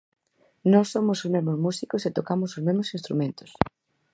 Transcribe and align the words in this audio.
Nós 0.71 0.87
somos 0.93 1.17
os 1.25 1.31
mesmos 1.33 1.57
músicos 1.65 2.01
e 2.07 2.15
tocamos 2.17 2.49
os 2.57 2.63
mesmos 2.67 2.91
instrumentos. 2.97 3.49